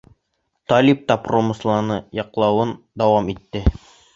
[0.71, 3.63] Талип та промысланы яҡлауын дауам итте: